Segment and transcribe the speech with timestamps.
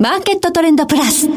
[0.00, 1.26] マーケットトレンドプラス。
[1.26, 1.34] こ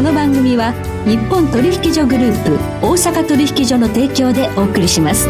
[0.00, 0.72] の番組は
[1.04, 2.52] 日本取引所グループ
[2.86, 5.26] 大阪取引所の提供でお送りします。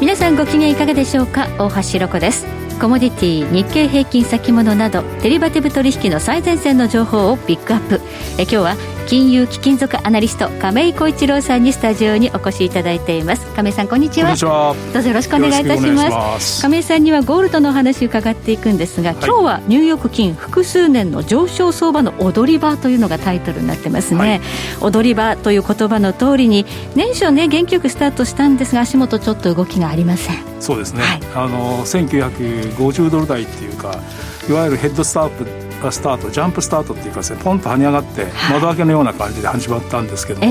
[0.00, 1.46] 皆さんご機嫌いかがでしょうか？
[1.58, 2.46] 大橋ろ子です。
[2.80, 8.00] コモディティ日経平均先物などデリバティブ取引の最前線の情報をピックアップ
[8.38, 8.76] え今日は
[9.06, 13.46] 金融貴金属アナリスト亀井浩一郎さんにスタジオにお越しいただいています。
[13.54, 14.34] 亀井さんこんにちは。
[14.92, 16.62] どうぞよろしくお願いいたします。
[16.62, 24.40] 亀井さんにはゴールドのお話伺っていくんですが、はい、今日はニューヨーク金複数年の上昇相場の踊り場というのがタイトルになってますね、はい、
[24.80, 30.36] 踊り場という言葉の通りに年初ね元気よくスタートしたんですが足元ちょっと動きがありません。
[30.60, 33.98] そうですね、はい、あの1950ドル台っていうか
[34.48, 40.48] いわゆるヘッドスタートスタートジャンプスタートっていうかですねポンと跳ね上がって窓開けのような感じで始まったんですけども、え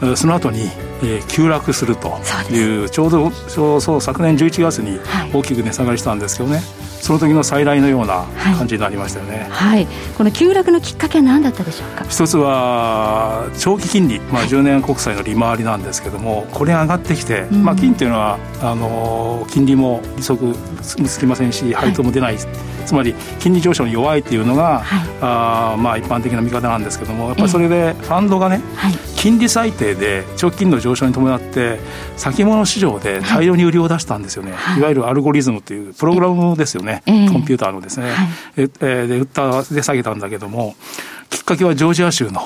[0.00, 0.62] ー、その後に、
[1.02, 2.18] えー、急落すると
[2.50, 4.98] いうちょうどそう昨年11月に
[5.32, 6.64] 大きく値下がりしたんですけどね、はい、
[7.00, 12.04] その時の再来のような感じになりましたよね、はい、はい、この急落のきっかけは何だったでしょうか？
[12.08, 22.44] 一つは長期金利、まあ、10年国債の利回りなんですけどもこれ上がってきて、うん、まあ、金っていうのはあの金利も利息つきませんし配当も出ない、はい
[22.88, 31.80] つまり金利上昇に弱いっていうのが、はい、あまあ一般的な見方なんですけどもやっぱりそれでファンドがね、はい、金利最低で長期金利の上昇に伴って
[32.16, 38.12] 先物市場で大量に売りを出したんですよね、はい、いわゆるアルゴリズムというプログラムですよね、コンピューターのですね、
[38.56, 40.76] ええで売ったで下げたんだけども
[41.30, 42.40] きっかけはジョージア州の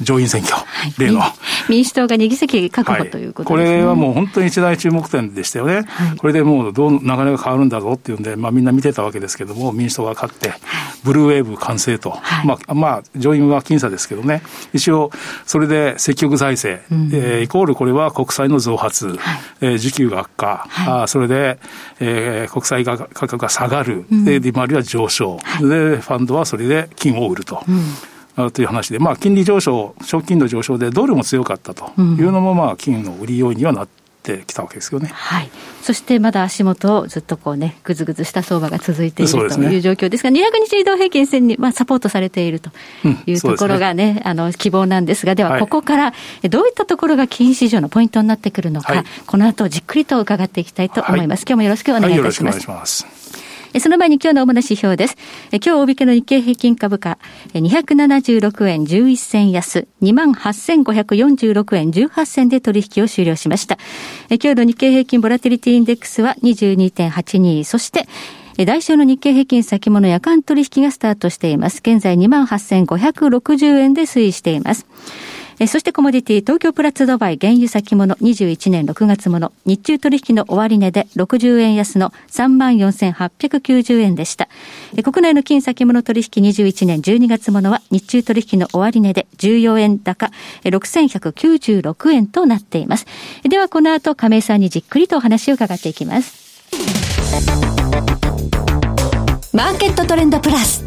[0.00, 1.20] 上院選挙、はい、例の、
[1.68, 10.52] 民主党が2議席確保ということですね、これはもう本当に一大注目点でしたよね、はい、これでもうどう流れが変わるんだろうっていうんで、まあ、みんな見てたわけですけども、民主党が勝って、
[11.04, 15.10] ブルーウェーブ完成と、まあ、まあ、上院は僅差ですけどね、一応、
[15.46, 19.18] それで積極財政、うん、えー、イコールこれは国債の増発、はい、
[19.60, 21.58] えー、需給が悪化、はい、あそれで、
[22.00, 27.62] えー、国債が価格が下がる、うん、で利回りは上昇、でファンドはそれで金を売ると。
[27.68, 27.82] うん
[28.52, 33.88] という話で、まあ、金利上昇、長期金利の上昇でドルも強かったというのも、まあ、金の売り要因にはなっ
[34.22, 35.10] てきたわけですよね。
[35.12, 35.50] はい。
[35.82, 40.34] そしてまだ足元ずっとこうね、ぐずぐずした相場が続いている、という状況ですが、200
[40.64, 42.70] 日移動平均線に、まあ、サポートされていると
[43.26, 46.14] いうところがね、うん、ねあの、希望なんですが、ではここから
[46.48, 51.40] どういったところが金市場のポイントになってくるのか、はい、この後じっくりと伺っていきたいと思います。
[51.40, 53.04] はい、今日もよろしくお願いいたします。
[53.04, 53.12] はい、
[53.80, 55.16] その前に今日の主な指標です。
[55.50, 57.18] 今日大引けの日経平均株価、
[57.54, 63.78] 276円11銭安、28,546円18銭で取引を終了しました。
[64.28, 68.06] 今日の日経平均ボラティリティインデックスは22.82、そして、
[68.58, 71.78] 来週の日経平均先物夜間取引がスタートしています。
[71.78, 74.86] 現在28,560円で推移しています。
[75.62, 84.48] えそしてコモディティ東京プラッツドバイ原油先物21年6月もの日中取引の終値で60円安の34,890円でした。
[84.96, 90.32] え国内の金先物取引21年12月ものは日中取引の終値で14円高
[90.64, 93.06] 6196円となっています。
[93.44, 96.42] ではこの後亀井さんにじっくりとお話を伺っていきます。
[99.52, 100.84] マーケットトレンドプラス。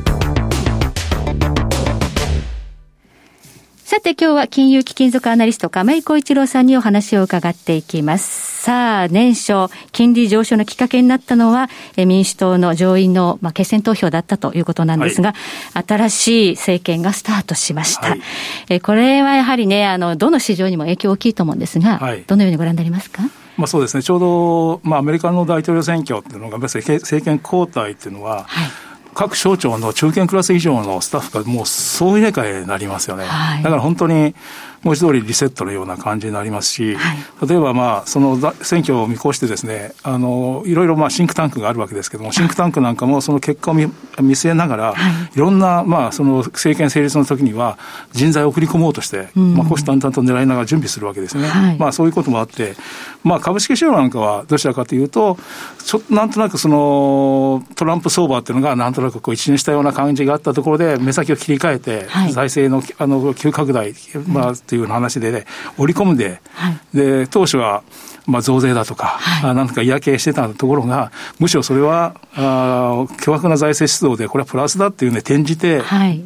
[3.85, 8.63] さて今日は金融貴金属アナリスト亀井小一郎さんにお話を伺っていきます。
[8.63, 15.35] さあ、年初、金利上昇のきっかけになったのは、民主党の上院の、まあ、決選投票だったということなんですが、
[15.75, 18.09] はい、新しい政権がスタートしました。
[18.09, 18.21] はい、
[18.69, 23.21] えこれはやはりね、あの、どの市場にも影響大きいと思うんですが、はい、どのようにご覧になりますか？
[23.55, 28.67] まあ、そうですね、ちょうど、まあ、アメリカの大統領選挙っていうのが、政権交代っていうのは、はい
[29.15, 33.25] 各省庁の中堅クラス以上のスタッフがもう総入れ替えになりますよね。
[33.25, 34.35] はい、だから本当に
[34.83, 43.85] 文字通りリセットのような感じになりますし、はい、例えばまあ、その選挙を見越してですね、あの、いろいろまあシンクタンクがあるわけですけども、シンクタンクなんかもその結果を見
[44.21, 47.77] 見据えながら、はい、いろんなまあ、その政権成立の時には
[48.11, 51.47] 人材を送り込もうとして、うん、まあ、虎視眈々と狙いながら準備するわけですね。
[51.47, 52.75] はい、まあ、そういうこともあって、
[53.23, 55.37] まあ、株式市場なんかはどちらかというと、
[55.83, 63.93] ちょっとなんとなくそのトランプ相場っていうのがなんとなくこう一年したような感じがあったところで目先を切り替えて、財政のあの急拡大、
[64.27, 65.45] まあ、という話で、ね、
[65.77, 67.83] 織り込んで、はい、で当初は
[68.27, 76.23] まあ、増税だとか、はい、なんとか嫌気してたところが、むしろそれはあ巨額な財政出動で、これはプラスだっていうね、転じて、はい、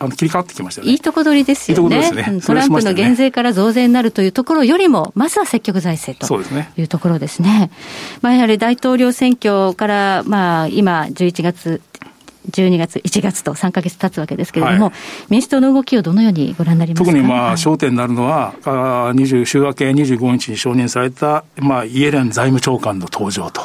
[0.00, 2.04] あの切り替わってきました、ね、いいとこ取りですよね。
[2.04, 2.40] いいね。
[2.44, 6.34] トランプの減税から増税になるというところよりも、まずは積極財政と
[6.76, 7.48] いうところですね。
[7.48, 7.70] すね
[8.22, 11.80] まあ、やはり大統領選挙から、まあ、今、11月
[12.50, 14.94] 12月、1月と3か月経つわけですけれども、はい、
[15.28, 17.04] 民主党の動きをどのようにご覧になりますか？
[17.04, 23.60] 特にまあ焦点になるのは、はい、20週明け25日に承認された、まあ、イエレン財務長官の登場と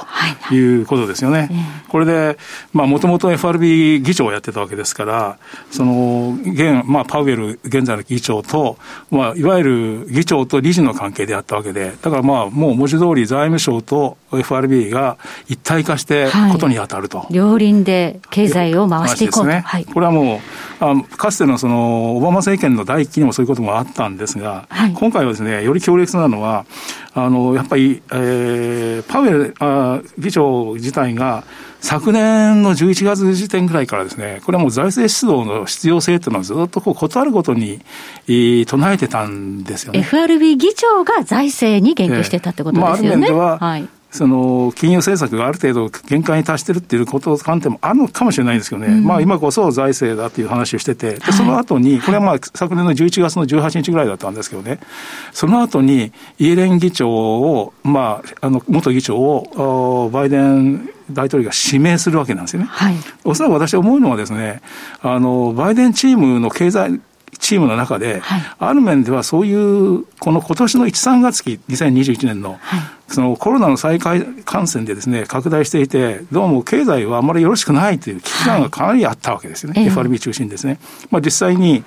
[0.54, 0.66] い。
[0.82, 1.38] うことですよね。
[1.38, 1.56] はいはい、
[1.88, 2.38] これで、
[2.74, 5.38] もともと FRB 議長をやってたわけですから、
[5.72, 8.78] その現、まあ、パウエル現在の議長と、
[9.12, 9.64] まあ、いわゆ
[10.04, 15.18] る議長と理事の関係であったわけで、だからまあ、もう文字通り財務省と FRB が
[15.48, 17.28] 一体化してことに当たると。
[17.32, 19.50] 両輪で経済を回していこうと。
[19.50, 20.40] ねはい、これはもう
[20.80, 26.66] あ、かつてのそのオバマ政権の第一期にもそういうこともあったんですが、はい、今回はですね、より強烈なのは、
[27.14, 31.44] あのやっぱり、えー、パウエルあ議長自体が、
[31.86, 37.80] 昨年の11月時点ぐらいからですね、これはもう財政出動の必要性というのはずっとこう断るごとに、
[38.28, 40.00] えー、唱えてたんですよね。
[40.00, 42.98] FRB 議長が財政に言及してたってことですよね。
[42.98, 54.80] まあ、ある面では、はいその金融政策がある程度限界に達してるっていうこと観点もあるのかもしれないんですけどね、うん、まあ今こそ財政だっていう話をしてて、でその後に、これはまあ昨年の11月の18日ぐらいだったんですけどね、
[55.32, 62.68] その後にイエレン議長を、まあ、あの元議長をバイデン大統領が指名するわけなんですよね。
[62.70, 64.62] はい、おそらく私思うのはですね、
[65.02, 67.00] あの、バイデンチームの経済、
[67.38, 79.82] チームの中で、はい、ある面ではそういう、この今年の1、3月期、2021年の、はい、そのコロナの再感染でですね、拡大していて、どうも経済はあまりよろしくないという危機感がかなりあったわけですよね。
[79.82, 80.80] はい、FRB 中心ですね。
[81.12, 81.84] まあ実際に、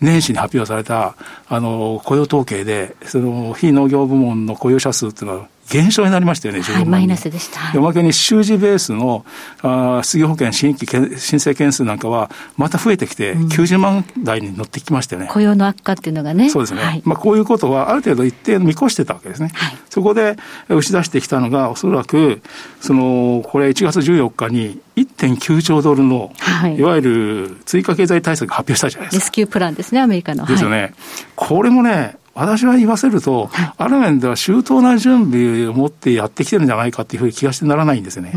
[0.00, 1.14] 年始に発表された、
[1.48, 7.78] あの、雇用統計で、その、非農業部門の雇用者数っていうのは、減少になりましたよね、はい、マイナスでした。
[7.78, 9.24] おまけに週次ベースの
[9.62, 16.50] あ失業保険新規申請件数なんかは、また増えてきて、90万台に乗ってきましたよね、うん、雇用の悪化っていうのがね。
[16.50, 16.82] そうですね。
[16.82, 19.50] はい、まあ、こういうことは、ある程度一定見越してたわけですね。
[19.54, 20.36] はい、そこで
[20.68, 22.42] 打ち出してきたのが、おそらく、
[22.80, 29.24] その、これ1月14日に1.9兆ドルの、はい、いわゆる追加経済対策発表したじゃないですか。
[29.24, 30.46] レスキュープランですね、アメリカの。
[30.46, 30.94] ですよね。
[31.36, 38.32] これもね、私は言わせると、はい、ある面では周到な準備を持ってやってきてるんじゃないかっていうふうに気がしてならないんですよね。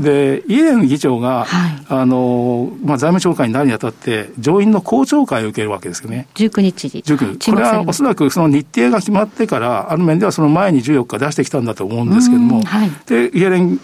[0.00, 6.28] で、イエレン議長が、はい、あの、まあ、財務長官になるにあたって、上院の公聴会を受けるわけですけどね。
[6.34, 7.02] 19日に。
[7.02, 13.80] 19これはおそらくその日程が決まってから、ある面ではその前に14日出してきたんだと思うんですけども、はい、で、イエレン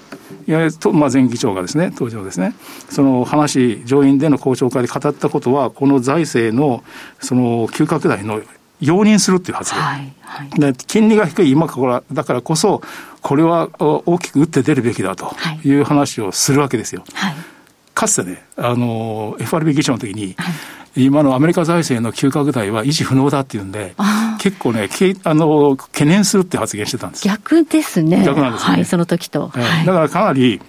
[0.80, 2.54] とまあ、前議長がですね、当時のですね、
[2.90, 6.82] その話、上院での公聴会で語ったことは、この財政の
[7.20, 8.40] その急拡大の
[8.80, 12.82] 容認するっていう発言、はいはい、で金利が低い今からだからこそ、
[13.22, 15.34] これは大きく打って出るべきだと
[15.64, 15.78] い。
[15.80, 17.04] う話をするわけですよ。
[17.14, 17.34] はい、
[17.94, 20.36] かつてね、あの、FRB 議長の時に、
[20.96, 23.94] 今のアメリカ財政の急拡大は維持不能だっていうんで、
[24.40, 27.26] 結構ね、けあの懸念するって発言してたんです。
[27.26, 28.22] 逆ですね。
[28.24, 28.72] 逆なんですね。
[28.74, 29.48] はい、その時と。
[29.48, 30.60] はい、だからかなり、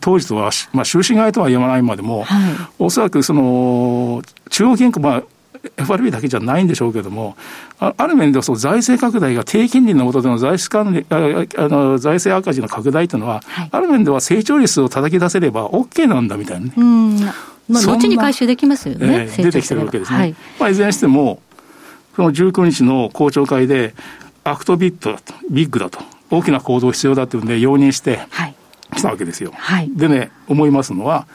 [0.00, 5.22] 当時とは、まあ、終止買いとは言わないまでも、はい、おそらくその、中央銀行、まあ、
[5.76, 7.36] FRB だけじゃないんでしょうけれども、
[7.78, 16.72] ある面ではその財政拡大が低金利の下での財政管理ああの財政赤字の拡大というのは、はい、ある面では成長率を叩き出せれば OK なんだみたいなね。
[16.76, 17.20] うん
[17.68, 20.18] まあ、後に回収できますよね、えー、出てきてるわけですね。
[20.18, 21.40] はい、まあ、いずれにしても、
[22.16, 23.94] その19日の公聴会で、
[24.42, 26.00] アクトビットだと、ビッグだと、
[26.30, 28.20] 大きな行動必要だというんで、容認して、
[28.96, 29.52] きたわけですよ。
[29.54, 31.26] はい、でね、思いますのは、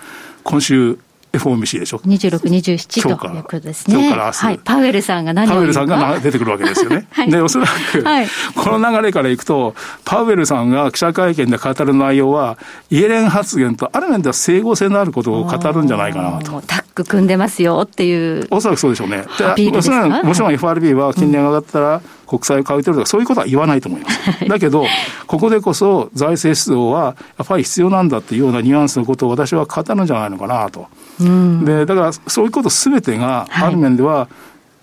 [0.44, 0.98] 今週、
[1.34, 3.96] FOMC でしょ？26、27ということですね。
[3.96, 4.38] 今日から明日。
[4.38, 4.60] はい。
[4.64, 7.08] パウエルさんが何をパウエルさんが出てくるわけですよね。
[7.12, 9.74] はい、で、おそらく、はい、この流れからいくと、
[10.06, 12.60] パウエルさんが記者会見で語る内容は、
[12.92, 16.62] イエレン発言とある面では整合性のあることを語るんじゃないかなと。
[16.68, 18.48] タッグ組んでますよっていう。
[18.52, 19.24] おそらくそうでしょうね。
[19.72, 22.02] もちろん、もちろん FRB は金利が上がったら、
[22.34, 24.48] 国債を買うてるとか、そういうことは言わないと思います。
[24.50, 24.88] だけど、
[25.28, 30.88] ここでこそ財政出動はやっぱり必要なんだっていうようなニュアンスのことを私は語るんじゃないのかなと。
[31.20, 34.28] で、だからそういうことすべてが、ある面では、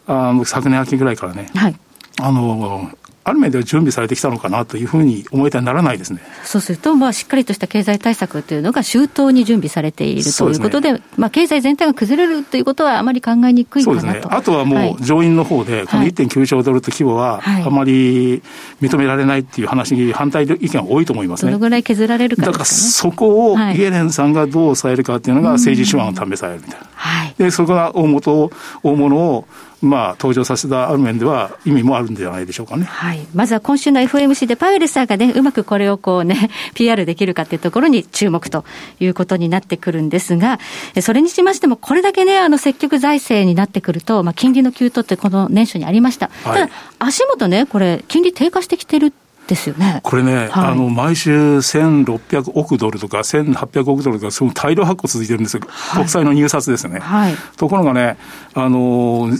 [0.07, 1.77] はい、あ昨年秋ぐらいからね、はい、
[2.21, 2.89] あの、
[3.23, 6.21] ある面では準備されてきたのかなというふうに思いたいならないですね。
[6.43, 14.01] そうすると、まあ、しっかりとした経済対策というのが周到に準備されているということで、でね、まあ、経済全体が崩れるということはあまり考えにくいかなと。
[14.01, 18.43] そうですね、あとはもう上院の方で、この1.9兆ドルと規模はあまり
[18.81, 21.53] 認められないっていう話に反対意見が多いと思いますね。
[21.53, 26.87] どのぐらい削られるか、ね、だからそこをイエレンさんがどう抑えるかっていうのが政治手腕を試されるみたいな。
[26.95, 28.51] はい、でそこが大元
[28.83, 29.47] 大物を
[29.83, 32.85] まあ、登場させたある面では意味もあるんじゃないでしょうかね。
[32.85, 33.27] はい。
[33.35, 38.65] まずは今週の FOMC でパウエルさんがね、うまくこれをこうね、 PR できるかっていうところに注目と
[38.99, 40.59] いうことになってくるんですが、
[41.01, 46.31] それにしましても、これだけね、あの、積極財政になってくると、まあ、金利の急騰ってこの年初にありました。
[46.45, 49.15] はい、ただ、足元ね、これ、金利低下してきてる
[49.47, 50.01] ですよね。
[50.03, 55.63] これね、はい、あの、毎週1600億ドルとか1800億ドルとか、その大量発行続いてるんですよ。
[55.67, 57.01] はい、国債の入札ですね。
[57.01, 58.17] はい、ところがね、
[58.55, 59.31] あの、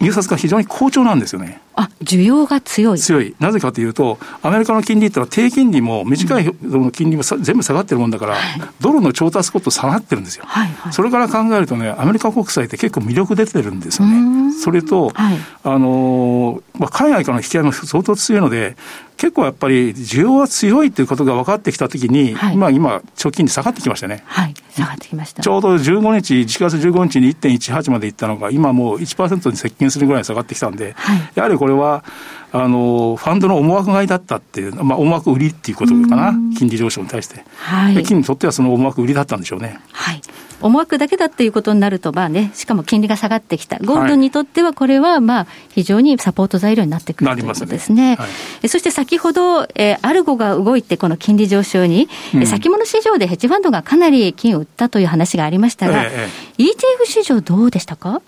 [0.00, 1.60] 入札が非常に好調なんですよね。
[1.80, 2.98] あ、需要が強い。
[2.98, 3.34] 強い。
[3.40, 8.36] なぜかというと、アメリカの金利ってのは低金利も短いの金利も全部下がってるもんだから、
[8.80, 10.44] ドルの調達コスト下がってるんですよ。
[10.46, 14.52] はいはい、それから考えるとね、アメリカ国債って結構魅力出てるんですよね。
[14.52, 18.76] それと、はい、あの、まあ、海外からの引き合いも相当強いので、
[19.16, 24.22] 結構やっぱり需要は強いということが分かってきたときに、はい、まあ今、直近に下がってきましたね。
[24.26, 25.42] はい、下がってきました。
[25.42, 32.04] ちょうど15日、1月15日に1.18までいったのが、今もう1%に接近するぐらい下がってきたんで、はい、やはりこれは、
[32.52, 37.44] あの、ファンドの思惑買いだったっていう、まあ、思惑売りっていうことかな、金利上昇に対して。
[37.56, 38.02] はい。
[38.02, 39.78] 金にとってはその思惑売りだったんでしょうね。
[39.92, 40.20] はい。
[40.60, 43.78] 思惑だけだっていうことになると、まあね、しかも金利が下がってきた。
[43.78, 48.16] ゴールドにとっては、これは、まあ、非常にサポート材料になってくるということですね。
[48.16, 48.26] は
[48.62, 58.22] い、そして先ほど、えー、アルゴが動いて、この金利上昇に、うん、先物市場でヘッジファンドがかなり金を売ったという話がありましたが、ええ、ETF 市場どうでしたか？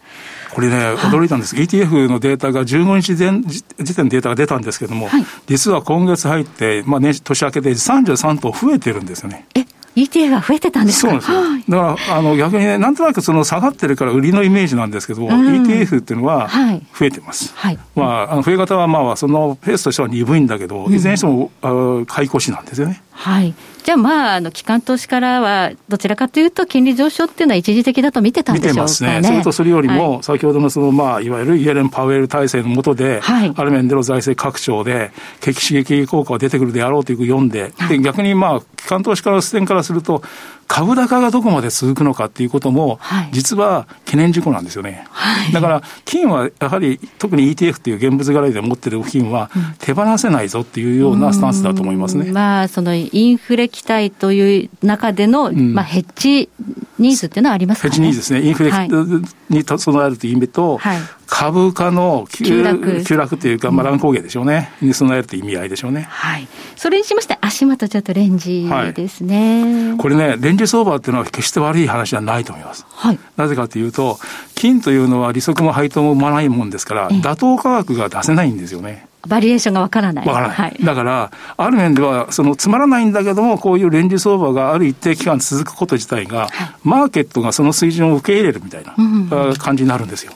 [0.55, 9.47] これね、驚いたんです、はい、ETF のデータが15日前時点のデータが出たんですけれども、はい、実は今月入って、まあね、年明けで33頭増えてるんですよね。
[9.55, 11.21] え ETA が増えてたんですか？
[11.21, 11.77] そうなんですよ。
[11.77, 16.49] だから、あの、逆にね、なんとなくその下がってるから売りのイメージなんですけど、うん、ETF っていうのは
[16.99, 17.53] 増えてます。
[17.57, 17.79] はい。
[17.95, 23.03] まあ、あの増え方はまあ、そのペースとしては鈍いんだけど、いずれにしても、うん、買い越しなんですよね。
[23.13, 23.55] はい。
[23.85, 29.21] じゃあまあ、あの、機関投資からは、どちらかというと、金利上昇っていうのは一時的だと見てたんでしょうか、ね、見てますね。
[29.23, 40.23] それとそれよりも、先ほどのその、まあ、いわゆるイエレン・パウエル体制の下で、はい、ある面での財政拡張で、景気刺激効果が出てくるであろうという読んで、で逆にまあ、機関投資家の視点からすると、
[40.73, 42.99] 株高がどこまで続くのかっていうことも、
[43.31, 45.05] 実は懸念事項なんですよね。
[45.11, 49.51] はい、だから、金はやはり、特に ETF っていう現物柄で持ってる金は、
[49.81, 52.33] 手放せないぞっていうようなスタンスだと思いますね。
[52.33, 56.49] まあ、そのインフレ期待という中での、うん、まあ、ヘッジ
[57.03, 58.43] ニーズっていうのはありますか、ね、ヘッジニーズですね。
[58.43, 58.73] インフレ
[59.51, 66.07] に備えるという意味と、はい、株価の急落急落というか、まあ、乱高下でしょうね、に備えるという意味合いでしょうね。
[66.09, 66.49] はい。
[66.77, 72.87] それにしまして、足元ちょっとレンジですね、はい、これね、レンジ相場っていうのは決して悪い話じゃないと思います。
[72.89, 73.19] はい。
[73.37, 74.19] なぜかというと、
[74.55, 79.07] 金というのは利息も配当も生まないもんですから、妥当価格が出せないんですよね。
[79.27, 80.27] バリエーションがわからない。
[80.27, 80.57] わからない。
[80.57, 88.95] はい、だから、ある面では、そのつまらないんだけども、こういうレンジ相場がある一定期間続くこと自体が、はい、マーケットがその水準を受け入れるみたいな
[89.57, 90.33] 感じになるんですよ。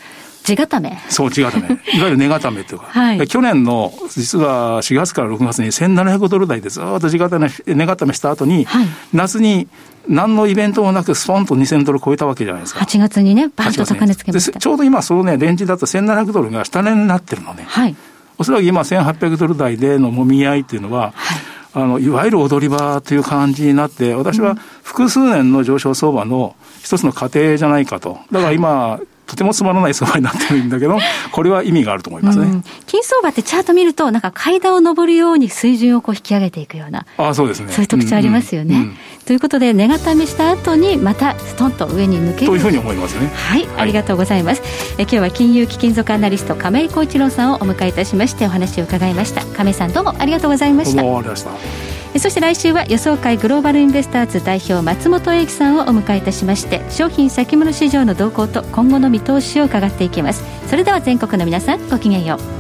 [0.47, 1.67] 地固めそう、地固め。
[1.99, 2.87] いわゆる値固めというか。
[2.91, 9.67] はい、去年の、実は4月から6月に1700ドル台でずっと地固め、値固めした後に、はい、夏に
[10.09, 12.81] 何のイベントもなく、スポンと2000ドル超えたわけじゃないですか。
[12.81, 14.61] 8月にね、バンと高値つけました。
[14.61, 17.65] ちょうど今、そのね、レンジだと1700ドルが下値になってるのね。
[17.67, 17.97] はい。
[18.39, 21.41] おそらく今1800ドル台でのもみ合いっていうのは、はい、
[21.75, 28.19] あの、いわゆる踊り場という感じになって、私は複数年の上昇相場の一つの過程じゃないかと。
[28.31, 30.99] だから今、とてもつまらない相場になってるんだけど、
[31.33, 32.45] これは意味があると思いますね。
[32.45, 37.73] うん、金相場ってチャート見ると、なんか階段を上るように水準をこう引き上げていくような、あそうですね。
[37.73, 38.75] そういう特徴ありますよね。
[38.75, 42.47] うんうん、ということで、値固めした後に、またストンと上に抜ける。
[42.47, 43.31] というふうに思いますね。
[43.35, 44.63] はい、ありがとうございます。
[44.99, 49.45] え今日は金融貴金属アナリスト、亀井浩一郎さんをお迎えいたしまして、お話を伺いました。
[49.45, 51.03] 亀井さん、どうもありがとうございました。
[51.03, 51.96] どうもありがとうございました。
[52.19, 62.57] そして来週は予想会グローバルインベスターズ代表松本英樹さんをお迎えいたしまして商品先物市場の動向と今後の見通しを伺っていきますそれでは全国の皆さんごきげんよう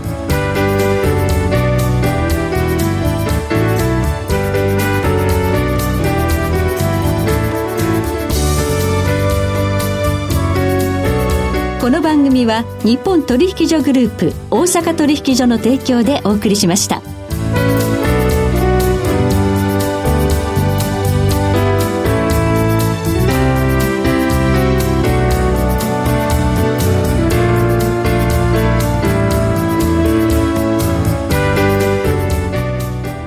[11.80, 17.15] この番組は日本取引所グループ大阪取引所の提供でお送りしました。